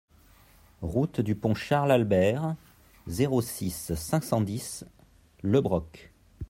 Route 0.81 1.21
du 1.21 1.35
Pont 1.35 1.53
Charles 1.53 1.91
Albert, 1.91 2.55
zéro 3.05 3.39
six, 3.39 3.93
cinq 3.93 4.23
cent 4.23 4.41
dix 4.41 4.83
Le 5.43 5.61
Broc 5.61 6.11